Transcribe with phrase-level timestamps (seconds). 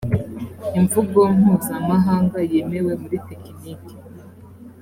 [0.79, 3.93] imvugo mpuzamahanga yemewe muri tekiniki